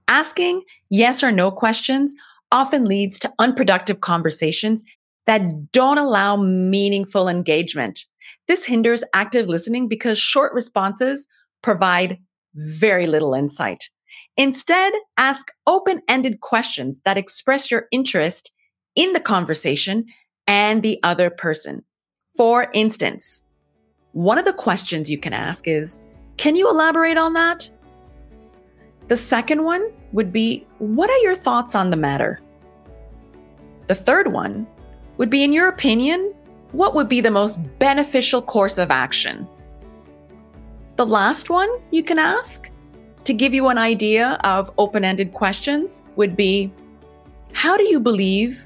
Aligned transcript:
Asking 0.07 0.63
yes 0.89 1.23
or 1.23 1.31
no 1.31 1.51
questions 1.51 2.15
often 2.51 2.85
leads 2.85 3.19
to 3.19 3.31
unproductive 3.37 4.01
conversations 4.01 4.83
that 5.27 5.71
don't 5.71 5.97
allow 5.97 6.35
meaningful 6.35 7.27
engagement. 7.27 8.05
This 8.47 8.65
hinders 8.65 9.03
active 9.13 9.47
listening 9.47 9.87
because 9.87 10.17
short 10.17 10.53
responses 10.53 11.27
provide 11.61 12.17
very 12.55 13.07
little 13.07 13.33
insight. 13.33 13.89
Instead, 14.37 14.93
ask 15.17 15.51
open 15.67 16.01
ended 16.07 16.39
questions 16.39 17.01
that 17.05 17.17
express 17.17 17.69
your 17.69 17.87
interest 17.91 18.51
in 18.95 19.13
the 19.13 19.19
conversation 19.19 20.05
and 20.47 20.83
the 20.83 20.99
other 21.03 21.29
person. 21.29 21.83
For 22.35 22.71
instance, 22.73 23.45
one 24.13 24.37
of 24.37 24.45
the 24.45 24.53
questions 24.53 25.09
you 25.09 25.17
can 25.17 25.33
ask 25.33 25.67
is 25.67 26.01
Can 26.37 26.55
you 26.55 26.69
elaborate 26.69 27.17
on 27.17 27.33
that? 27.33 27.69
The 29.07 29.17
second 29.17 29.63
one 29.63 29.91
would 30.11 30.31
be 30.31 30.65
What 30.79 31.09
are 31.09 31.17
your 31.19 31.35
thoughts 31.35 31.75
on 31.75 31.89
the 31.89 31.97
matter? 31.97 32.41
The 33.87 33.95
third 33.95 34.31
one 34.31 34.67
would 35.21 35.29
be 35.29 35.43
In 35.43 35.53
your 35.53 35.67
opinion, 35.67 36.33
what 36.71 36.95
would 36.95 37.07
be 37.07 37.21
the 37.21 37.29
most 37.29 37.59
beneficial 37.77 38.41
course 38.41 38.79
of 38.79 38.89
action? 38.89 39.47
The 40.95 41.05
last 41.05 41.51
one 41.51 41.69
you 41.91 42.01
can 42.01 42.17
ask 42.17 42.71
to 43.25 43.31
give 43.31 43.53
you 43.53 43.67
an 43.67 43.77
idea 43.77 44.39
of 44.43 44.71
open 44.79 45.05
ended 45.05 45.31
questions 45.31 46.01
would 46.15 46.35
be 46.35 46.73
How 47.53 47.77
do 47.77 47.83
you 47.83 47.99
believe 47.99 48.65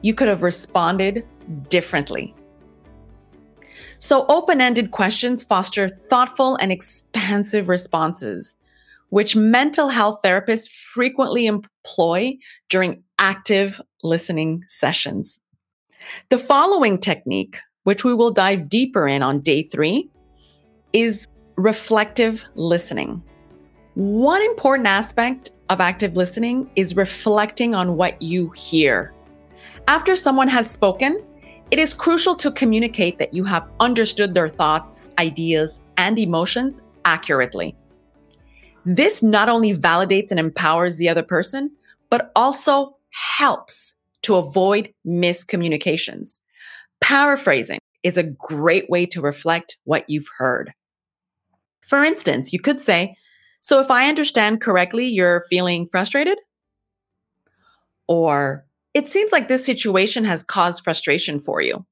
you 0.00 0.14
could 0.14 0.28
have 0.28 0.42
responded 0.42 1.26
differently? 1.68 2.34
So, 3.98 4.24
open 4.28 4.62
ended 4.62 4.92
questions 4.92 5.42
foster 5.42 5.86
thoughtful 5.86 6.56
and 6.56 6.72
expansive 6.72 7.68
responses, 7.68 8.56
which 9.10 9.36
mental 9.36 9.90
health 9.90 10.20
therapists 10.24 10.70
frequently 10.70 11.44
employ 11.44 12.38
during 12.70 13.04
active 13.18 13.82
listening 14.02 14.64
sessions. 14.66 15.40
The 16.28 16.38
following 16.38 16.98
technique, 16.98 17.58
which 17.84 18.04
we 18.04 18.14
will 18.14 18.30
dive 18.30 18.68
deeper 18.68 19.06
in 19.06 19.22
on 19.22 19.40
day 19.40 19.62
three, 19.62 20.10
is 20.92 21.28
reflective 21.56 22.44
listening. 22.54 23.22
One 23.94 24.42
important 24.42 24.86
aspect 24.86 25.50
of 25.68 25.80
active 25.80 26.16
listening 26.16 26.70
is 26.76 26.96
reflecting 26.96 27.74
on 27.74 27.96
what 27.96 28.20
you 28.22 28.50
hear. 28.50 29.12
After 29.88 30.16
someone 30.16 30.48
has 30.48 30.70
spoken, 30.70 31.24
it 31.70 31.78
is 31.78 31.94
crucial 31.94 32.34
to 32.36 32.50
communicate 32.50 33.18
that 33.18 33.34
you 33.34 33.44
have 33.44 33.68
understood 33.78 34.34
their 34.34 34.48
thoughts, 34.48 35.10
ideas, 35.18 35.80
and 35.96 36.18
emotions 36.18 36.82
accurately. 37.04 37.76
This 38.84 39.22
not 39.22 39.48
only 39.48 39.76
validates 39.76 40.30
and 40.30 40.40
empowers 40.40 40.96
the 40.96 41.08
other 41.08 41.22
person, 41.22 41.70
but 42.08 42.32
also 42.34 42.96
helps 43.10 43.96
to 44.22 44.36
avoid 44.36 44.92
miscommunications. 45.06 46.40
Paraphrasing 47.00 47.78
is 48.02 48.16
a 48.16 48.22
great 48.22 48.88
way 48.88 49.06
to 49.06 49.20
reflect 49.20 49.78
what 49.84 50.08
you've 50.08 50.28
heard. 50.38 50.72
For 51.80 52.04
instance, 52.04 52.52
you 52.52 52.60
could 52.60 52.80
say, 52.80 53.16
So 53.60 53.80
if 53.80 53.90
I 53.90 54.08
understand 54.08 54.60
correctly, 54.60 55.06
you're 55.06 55.44
feeling 55.48 55.86
frustrated? 55.86 56.38
Or, 58.06 58.64
It 58.92 59.06
seems 59.06 59.30
like 59.32 59.48
this 59.48 59.64
situation 59.64 60.24
has 60.24 60.42
caused 60.42 60.82
frustration 60.82 61.38
for 61.38 61.60
you. 61.60 61.86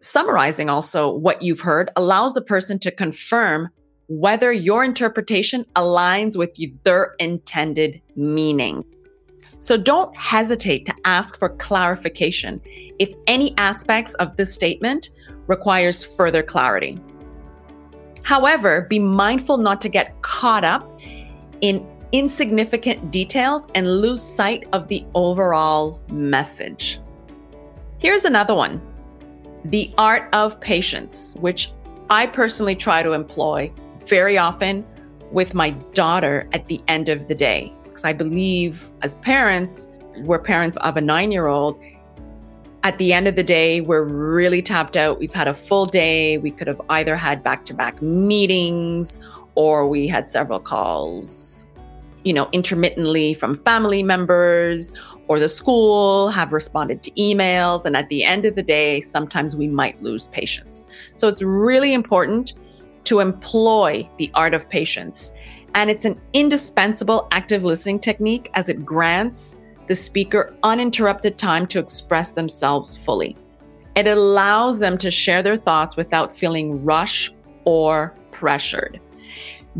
Summarizing 0.00 0.68
also 0.70 1.10
what 1.10 1.42
you've 1.42 1.60
heard 1.60 1.90
allows 1.94 2.34
the 2.34 2.42
person 2.42 2.78
to 2.80 2.90
confirm 2.90 3.68
whether 4.08 4.50
your 4.50 4.82
interpretation 4.82 5.64
aligns 5.76 6.36
with 6.36 6.58
their 6.82 7.14
intended 7.20 8.00
meaning. 8.16 8.84
So 9.60 9.76
don't 9.76 10.14
hesitate 10.16 10.86
to 10.86 10.94
ask 11.04 11.38
for 11.38 11.50
clarification 11.50 12.60
if 12.98 13.12
any 13.26 13.54
aspects 13.58 14.14
of 14.14 14.36
this 14.36 14.52
statement 14.54 15.10
requires 15.46 16.04
further 16.04 16.42
clarity. 16.42 16.98
However, 18.22 18.82
be 18.88 18.98
mindful 18.98 19.58
not 19.58 19.80
to 19.82 19.88
get 19.88 20.20
caught 20.22 20.64
up 20.64 21.00
in 21.60 21.86
insignificant 22.12 23.10
details 23.10 23.66
and 23.74 24.00
lose 24.00 24.22
sight 24.22 24.66
of 24.72 24.88
the 24.88 25.04
overall 25.14 26.00
message. 26.08 27.00
Here's 27.98 28.24
another 28.24 28.54
one 28.54 28.80
the 29.66 29.92
art 29.98 30.28
of 30.32 30.58
patience, 30.60 31.34
which 31.40 31.70
I 32.08 32.26
personally 32.26 32.74
try 32.74 33.02
to 33.02 33.12
employ 33.12 33.70
very 34.06 34.38
often 34.38 34.86
with 35.30 35.54
my 35.54 35.70
daughter 35.92 36.48
at 36.52 36.66
the 36.66 36.80
end 36.88 37.10
of 37.10 37.28
the 37.28 37.34
day. 37.34 37.74
Because 38.00 38.08
I 38.08 38.12
believe 38.14 38.90
as 39.02 39.16
parents, 39.16 39.92
we're 40.20 40.38
parents 40.38 40.78
of 40.78 40.96
a 40.96 41.02
nine 41.02 41.30
year 41.32 41.48
old. 41.48 41.78
At 42.82 42.96
the 42.96 43.12
end 43.12 43.28
of 43.28 43.36
the 43.36 43.42
day, 43.42 43.82
we're 43.82 44.04
really 44.04 44.62
tapped 44.62 44.96
out. 44.96 45.18
We've 45.18 45.34
had 45.34 45.48
a 45.48 45.52
full 45.52 45.84
day. 45.84 46.38
We 46.38 46.50
could 46.50 46.66
have 46.66 46.80
either 46.88 47.14
had 47.14 47.42
back 47.42 47.66
to 47.66 47.74
back 47.74 48.00
meetings 48.00 49.20
or 49.54 49.86
we 49.86 50.08
had 50.08 50.30
several 50.30 50.60
calls, 50.60 51.68
you 52.24 52.32
know, 52.32 52.48
intermittently 52.52 53.34
from 53.34 53.54
family 53.54 54.02
members 54.02 54.94
or 55.28 55.38
the 55.38 55.48
school 55.48 56.30
have 56.30 56.54
responded 56.54 57.02
to 57.02 57.10
emails. 57.12 57.84
And 57.84 57.98
at 57.98 58.08
the 58.08 58.24
end 58.24 58.46
of 58.46 58.56
the 58.56 58.62
day, 58.62 59.02
sometimes 59.02 59.56
we 59.56 59.68
might 59.68 60.02
lose 60.02 60.28
patience. 60.28 60.86
So 61.12 61.28
it's 61.28 61.42
really 61.42 61.92
important 61.92 62.54
to 63.04 63.20
employ 63.20 64.08
the 64.16 64.30
art 64.32 64.54
of 64.54 64.66
patience 64.70 65.34
and 65.74 65.90
it's 65.90 66.04
an 66.04 66.20
indispensable 66.32 67.28
active 67.32 67.64
listening 67.64 67.98
technique 67.98 68.50
as 68.54 68.68
it 68.68 68.84
grants 68.84 69.56
the 69.86 69.96
speaker 69.96 70.54
uninterrupted 70.62 71.36
time 71.36 71.66
to 71.66 71.78
express 71.78 72.32
themselves 72.32 72.96
fully. 72.96 73.36
It 73.96 74.06
allows 74.06 74.78
them 74.78 74.96
to 74.98 75.10
share 75.10 75.42
their 75.42 75.56
thoughts 75.56 75.96
without 75.96 76.36
feeling 76.36 76.84
rushed 76.84 77.34
or 77.64 78.14
pressured. 78.30 79.00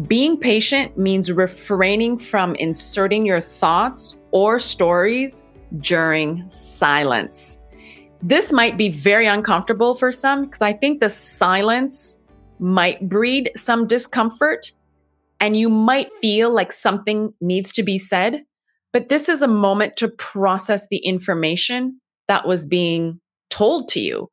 Being 0.06 0.36
patient 0.36 0.96
means 0.98 1.32
refraining 1.32 2.18
from 2.18 2.54
inserting 2.56 3.26
your 3.26 3.40
thoughts 3.40 4.16
or 4.30 4.58
stories 4.58 5.44
during 5.78 6.48
silence. 6.48 7.60
This 8.22 8.52
might 8.52 8.76
be 8.76 8.90
very 8.90 9.26
uncomfortable 9.26 9.94
for 9.94 10.12
some 10.12 10.44
because 10.44 10.62
I 10.62 10.72
think 10.72 11.00
the 11.00 11.10
silence 11.10 12.18
might 12.58 13.08
breed 13.08 13.50
some 13.56 13.86
discomfort 13.86 14.72
and 15.40 15.56
you 15.56 15.68
might 15.68 16.12
feel 16.20 16.54
like 16.54 16.72
something 16.72 17.32
needs 17.40 17.72
to 17.72 17.82
be 17.82 17.98
said. 17.98 18.42
But 18.92 19.08
this 19.08 19.28
is 19.28 19.40
a 19.40 19.48
moment 19.48 19.96
to 19.96 20.08
process 20.08 20.86
the 20.88 20.98
information 20.98 22.00
that 22.28 22.46
was 22.46 22.66
being 22.66 23.20
told 23.48 23.88
to 23.88 24.00
you 24.00 24.30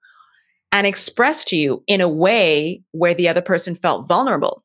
and 0.71 0.85
expressed 0.85 1.47
to 1.49 1.55
you 1.55 1.83
in 1.87 2.01
a 2.01 2.09
way 2.09 2.83
where 2.91 3.13
the 3.13 3.29
other 3.29 3.41
person 3.41 3.73
felt 3.73 4.07
vulnerable. 4.07 4.63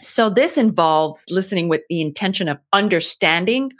So 0.00 0.30
this 0.30 0.58
involves 0.58 1.24
listening 1.30 1.68
with 1.68 1.82
the 1.88 2.00
intention 2.00 2.48
of 2.48 2.58
understanding 2.72 3.72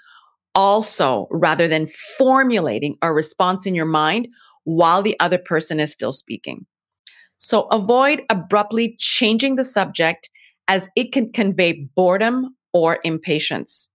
also 0.55 1.29
rather 1.31 1.69
than 1.69 1.87
formulating 1.87 2.97
a 3.03 3.13
response 3.13 3.67
in 3.67 3.75
your 3.75 3.87
mind 3.87 4.29
while 4.65 5.03
the 5.03 5.19
other 5.21 5.39
person 5.39 5.81
is 5.81 5.93
still 5.93 6.13
speaking. 6.13 6.67
So 7.39 7.63
avoid 7.69 8.23
abruptly 8.29 8.97
changing 8.99 9.57
the 9.57 9.65
subject 9.65 10.29
as 10.69 10.91
it 10.95 11.13
can 11.13 11.33
convey 11.33 11.89
boredom 11.97 12.57
or 12.73 12.99
impatience. 13.03 13.91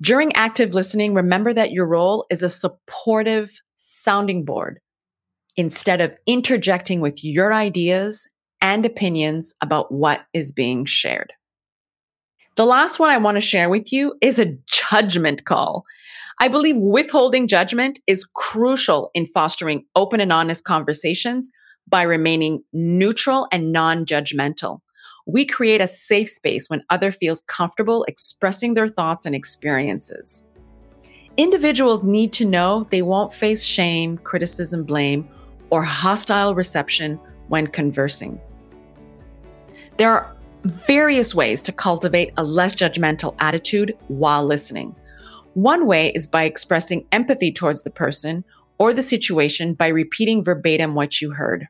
During 0.00 0.34
active 0.34 0.74
listening, 0.74 1.14
remember 1.14 1.52
that 1.52 1.72
your 1.72 1.86
role 1.86 2.26
is 2.30 2.42
a 2.42 2.48
supportive 2.48 3.60
sounding 3.76 4.44
board 4.44 4.80
instead 5.56 6.00
of 6.00 6.16
interjecting 6.26 7.00
with 7.00 7.22
your 7.22 7.52
ideas 7.52 8.28
and 8.60 8.84
opinions 8.84 9.54
about 9.60 9.92
what 9.92 10.24
is 10.32 10.52
being 10.52 10.84
shared. 10.84 11.32
The 12.56 12.64
last 12.64 12.98
one 12.98 13.10
I 13.10 13.18
want 13.18 13.36
to 13.36 13.40
share 13.40 13.68
with 13.68 13.92
you 13.92 14.14
is 14.20 14.38
a 14.38 14.56
judgment 14.66 15.44
call. 15.44 15.84
I 16.40 16.48
believe 16.48 16.76
withholding 16.78 17.46
judgment 17.46 18.00
is 18.06 18.28
crucial 18.34 19.10
in 19.14 19.26
fostering 19.26 19.84
open 19.94 20.20
and 20.20 20.32
honest 20.32 20.64
conversations 20.64 21.52
by 21.88 22.02
remaining 22.02 22.62
neutral 22.72 23.46
and 23.52 23.72
non 23.72 24.04
judgmental. 24.04 24.80
We 25.26 25.46
create 25.46 25.80
a 25.80 25.86
safe 25.86 26.28
space 26.28 26.68
when 26.68 26.84
other 26.90 27.10
feels 27.10 27.42
comfortable 27.46 28.04
expressing 28.04 28.74
their 28.74 28.88
thoughts 28.88 29.24
and 29.24 29.34
experiences. 29.34 30.44
Individuals 31.36 32.02
need 32.02 32.32
to 32.34 32.44
know 32.44 32.86
they 32.90 33.02
won't 33.02 33.32
face 33.32 33.64
shame, 33.64 34.18
criticism, 34.18 34.84
blame, 34.84 35.28
or 35.70 35.82
hostile 35.82 36.54
reception 36.54 37.18
when 37.48 37.66
conversing. 37.66 38.40
There 39.96 40.10
are 40.10 40.36
various 40.62 41.34
ways 41.34 41.60
to 41.62 41.72
cultivate 41.72 42.32
a 42.36 42.44
less 42.44 42.74
judgmental 42.74 43.34
attitude 43.38 43.96
while 44.08 44.44
listening. 44.44 44.94
One 45.54 45.86
way 45.86 46.10
is 46.10 46.26
by 46.26 46.44
expressing 46.44 47.06
empathy 47.12 47.52
towards 47.52 47.84
the 47.84 47.90
person 47.90 48.44
or 48.78 48.92
the 48.92 49.02
situation 49.02 49.74
by 49.74 49.88
repeating 49.88 50.42
verbatim 50.44 50.94
what 50.94 51.20
you 51.20 51.32
heard. 51.32 51.68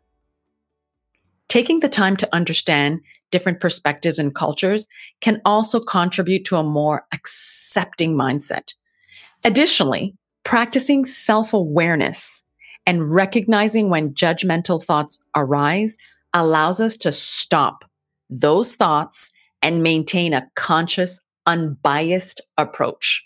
Taking 1.55 1.79
the 1.79 1.89
time 1.89 2.17
to 2.17 2.29
understand 2.35 3.01
different 3.31 3.61
perspectives 3.61 4.19
and 4.19 4.35
cultures 4.35 4.89
can 5.21 5.41
also 5.45 5.79
contribute 5.79 6.45
to 6.47 6.57
a 6.57 6.65
more 6.65 7.07
accepting 7.13 8.17
mindset. 8.17 8.75
Additionally, 9.45 10.17
practicing 10.43 11.05
self 11.05 11.55
awareness 11.55 12.45
and 12.87 13.09
recognizing 13.09 13.89
when 13.89 14.15
judgmental 14.15 14.83
thoughts 14.83 15.23
arise 15.37 15.97
allows 16.33 16.81
us 16.81 16.97
to 16.97 17.13
stop 17.13 17.85
those 18.29 18.75
thoughts 18.75 19.31
and 19.63 19.81
maintain 19.81 20.33
a 20.33 20.51
conscious, 20.57 21.23
unbiased 21.47 22.41
approach. 22.59 23.25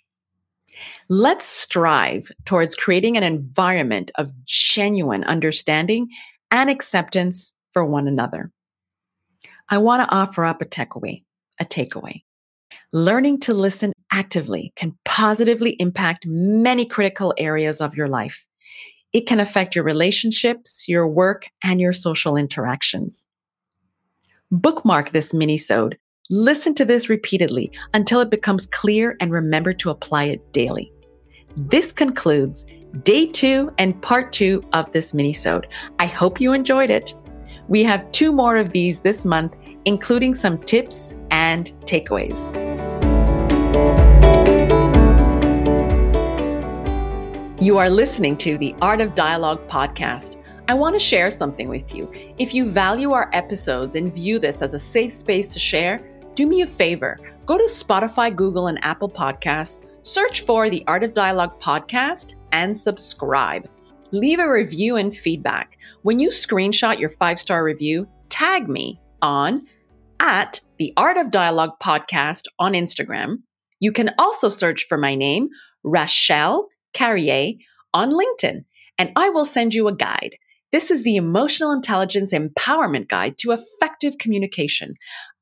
Let's 1.08 1.46
strive 1.46 2.30
towards 2.44 2.74
creating 2.74 3.16
an 3.16 3.22
environment 3.22 4.10
of 4.16 4.32
genuine 4.44 5.24
understanding 5.24 6.08
and 6.50 6.68
acceptance 6.68 7.54
for 7.78 7.84
one 7.84 8.08
another. 8.08 8.50
I 9.68 9.78
want 9.78 10.02
to 10.02 10.12
offer 10.12 10.44
up 10.44 10.60
a 10.60 10.64
takeaway, 10.64 11.22
a 11.60 11.64
takeaway. 11.64 12.22
Learning 12.92 13.38
to 13.38 13.54
listen 13.54 13.92
actively 14.10 14.72
can 14.74 14.98
positively 15.04 15.76
impact 15.78 16.26
many 16.26 16.84
critical 16.84 17.32
areas 17.38 17.80
of 17.80 17.94
your 17.94 18.08
life. 18.08 18.48
It 19.12 19.28
can 19.28 19.38
affect 19.38 19.76
your 19.76 19.84
relationships, 19.84 20.88
your 20.88 21.06
work, 21.06 21.46
and 21.62 21.80
your 21.80 21.92
social 21.92 22.36
interactions. 22.36 23.28
Bookmark 24.50 25.10
this 25.10 25.32
minisode. 25.32 25.94
Listen 26.30 26.74
to 26.74 26.84
this 26.84 27.08
repeatedly 27.08 27.70
until 27.94 28.18
it 28.18 28.28
becomes 28.28 28.66
clear 28.66 29.16
and 29.20 29.30
remember 29.30 29.72
to 29.74 29.90
apply 29.90 30.24
it 30.24 30.52
daily. 30.52 30.92
This 31.56 31.92
concludes 31.92 32.66
day 33.04 33.26
two 33.26 33.72
and 33.78 34.02
part 34.02 34.32
two 34.32 34.64
of 34.72 34.90
this 34.90 35.12
minisode. 35.12 35.66
I 36.00 36.06
hope 36.06 36.40
you 36.40 36.52
enjoyed 36.52 36.90
it. 36.90 37.14
We 37.68 37.84
have 37.84 38.10
two 38.12 38.32
more 38.32 38.56
of 38.56 38.70
these 38.70 39.02
this 39.02 39.26
month, 39.26 39.56
including 39.84 40.34
some 40.34 40.58
tips 40.58 41.14
and 41.30 41.66
takeaways. 41.84 42.54
You 47.60 47.76
are 47.76 47.90
listening 47.90 48.38
to 48.38 48.56
the 48.56 48.74
Art 48.80 49.02
of 49.02 49.14
Dialogue 49.14 49.68
podcast. 49.68 50.42
I 50.68 50.74
want 50.74 50.94
to 50.94 50.98
share 50.98 51.30
something 51.30 51.68
with 51.68 51.94
you. 51.94 52.10
If 52.38 52.54
you 52.54 52.70
value 52.70 53.12
our 53.12 53.28
episodes 53.34 53.96
and 53.96 54.14
view 54.14 54.38
this 54.38 54.62
as 54.62 54.72
a 54.72 54.78
safe 54.78 55.12
space 55.12 55.52
to 55.52 55.58
share, 55.58 56.02
do 56.34 56.46
me 56.46 56.62
a 56.62 56.66
favor. 56.66 57.18
Go 57.44 57.58
to 57.58 57.64
Spotify, 57.64 58.34
Google, 58.34 58.68
and 58.68 58.82
Apple 58.82 59.10
Podcasts, 59.10 59.84
search 60.02 60.40
for 60.42 60.70
the 60.70 60.84
Art 60.86 61.04
of 61.04 61.12
Dialogue 61.12 61.60
podcast, 61.60 62.36
and 62.52 62.78
subscribe. 62.78 63.68
Leave 64.10 64.38
a 64.38 64.50
review 64.50 64.96
and 64.96 65.14
feedback. 65.14 65.78
When 66.02 66.18
you 66.18 66.30
screenshot 66.30 66.98
your 66.98 67.10
five 67.10 67.38
star 67.38 67.62
review, 67.62 68.08
tag 68.30 68.68
me 68.68 69.00
on 69.20 69.66
at 70.20 70.60
the 70.78 70.92
Art 70.96 71.18
of 71.18 71.30
Dialogue 71.30 71.78
podcast 71.82 72.44
on 72.58 72.72
Instagram. 72.72 73.42
You 73.80 73.92
can 73.92 74.10
also 74.18 74.48
search 74.48 74.84
for 74.84 74.96
my 74.96 75.14
name, 75.14 75.48
Rachelle 75.84 76.64
Carrié, 76.94 77.58
on 77.92 78.10
LinkedIn, 78.10 78.64
and 78.98 79.12
I 79.14 79.28
will 79.28 79.44
send 79.44 79.74
you 79.74 79.88
a 79.88 79.94
guide. 79.94 80.36
This 80.72 80.90
is 80.90 81.02
the 81.02 81.16
Emotional 81.16 81.72
Intelligence 81.72 82.32
Empowerment 82.32 83.08
Guide 83.08 83.38
to 83.38 83.52
Effective 83.52 84.18
Communication. 84.18 84.94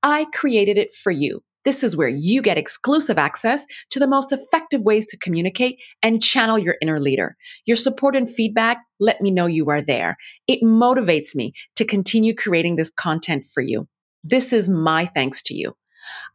I 0.02 0.26
created 0.32 0.78
it 0.78 0.94
for 0.94 1.10
you. 1.10 1.42
This 1.66 1.82
is 1.82 1.96
where 1.96 2.08
you 2.08 2.42
get 2.42 2.58
exclusive 2.58 3.18
access 3.18 3.66
to 3.90 3.98
the 3.98 4.06
most 4.06 4.30
effective 4.30 4.82
ways 4.82 5.04
to 5.08 5.18
communicate 5.18 5.82
and 6.00 6.22
channel 6.22 6.60
your 6.60 6.76
inner 6.80 7.00
leader. 7.00 7.36
Your 7.64 7.76
support 7.76 8.14
and 8.14 8.30
feedback 8.30 8.78
let 9.00 9.20
me 9.20 9.32
know 9.32 9.46
you 9.46 9.68
are 9.68 9.82
there. 9.82 10.16
It 10.46 10.62
motivates 10.62 11.34
me 11.34 11.54
to 11.74 11.84
continue 11.84 12.36
creating 12.36 12.76
this 12.76 12.90
content 12.90 13.42
for 13.52 13.62
you. 13.62 13.88
This 14.22 14.52
is 14.52 14.68
my 14.68 15.06
thanks 15.06 15.42
to 15.42 15.54
you. 15.54 15.74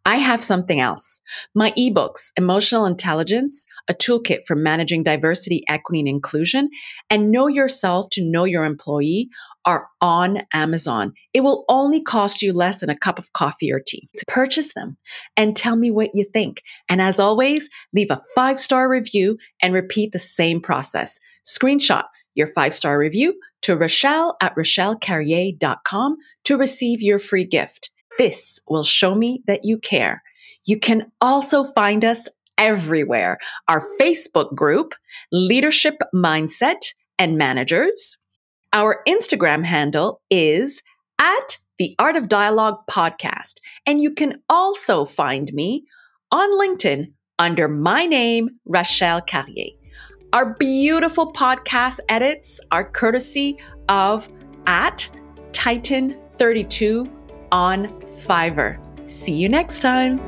I 0.05 0.17
have 0.17 0.43
something 0.43 0.81
else. 0.81 1.21
My 1.55 1.71
ebooks, 1.77 2.33
Emotional 2.35 2.85
Intelligence, 2.85 3.67
a 3.87 3.93
toolkit 3.93 4.39
for 4.45 4.55
managing 4.57 5.03
diversity, 5.03 5.63
equity, 5.69 5.99
and 5.99 6.09
inclusion, 6.09 6.69
and 7.09 7.31
Know 7.31 7.47
Yourself 7.47 8.09
to 8.11 8.21
Know 8.21 8.43
Your 8.43 8.65
Employee 8.65 9.29
are 9.65 9.87
on 10.01 10.41
Amazon. 10.53 11.13
It 11.33 11.41
will 11.41 11.65
only 11.69 12.01
cost 12.01 12.41
you 12.41 12.53
less 12.53 12.81
than 12.81 12.89
a 12.89 12.97
cup 12.97 13.19
of 13.19 13.33
coffee 13.33 13.71
or 13.71 13.79
tea. 13.79 14.09
So 14.15 14.23
purchase 14.27 14.73
them 14.73 14.97
and 15.37 15.55
tell 15.55 15.75
me 15.75 15.91
what 15.91 16.11
you 16.13 16.25
think. 16.31 16.61
And 16.89 17.01
as 17.01 17.19
always, 17.19 17.69
leave 17.93 18.11
a 18.11 18.21
five 18.35 18.59
star 18.59 18.89
review 18.89 19.37
and 19.61 19.73
repeat 19.73 20.11
the 20.11 20.19
same 20.19 20.61
process. 20.61 21.19
Screenshot 21.45 22.05
your 22.35 22.47
five 22.47 22.73
star 22.73 22.97
review 22.97 23.35
to 23.63 23.75
Rachelle 23.75 24.33
at 24.41 24.55
RachelleCarrier.com 24.55 26.17
to 26.45 26.57
receive 26.57 27.01
your 27.01 27.19
free 27.19 27.45
gift. 27.45 27.91
This 28.17 28.59
will 28.67 28.83
show 28.83 29.15
me 29.15 29.43
that 29.47 29.61
you 29.63 29.77
care. 29.77 30.23
You 30.65 30.79
can 30.79 31.11
also 31.21 31.63
find 31.63 32.05
us 32.05 32.27
everywhere. 32.57 33.39
Our 33.67 33.83
Facebook 33.99 34.53
group, 34.55 34.93
Leadership 35.31 35.95
Mindset 36.13 36.93
and 37.17 37.37
Managers. 37.37 38.17
Our 38.73 39.01
Instagram 39.05 39.65
handle 39.65 40.21
is 40.29 40.81
at 41.19 41.57
the 41.77 41.93
Art 41.99 42.15
of 42.15 42.29
Dialogue 42.29 42.77
podcast. 42.89 43.55
And 43.85 44.01
you 44.01 44.13
can 44.13 44.41
also 44.49 45.03
find 45.03 45.51
me 45.53 45.85
on 46.31 46.49
LinkedIn 46.53 47.07
under 47.37 47.67
my 47.67 48.05
name, 48.05 48.49
Rachelle 48.69 49.27
Carrié. 49.27 49.75
Our 50.31 50.53
beautiful 50.53 51.33
podcast 51.33 51.99
edits 52.07 52.61
are 52.71 52.85
courtesy 52.85 53.57
of 53.89 54.29
at 54.67 55.09
Titan 55.51 56.15
32 56.21 57.11
on 57.51 57.87
Fiverr. 57.99 58.79
See 59.09 59.33
you 59.33 59.49
next 59.49 59.79
time. 59.81 60.21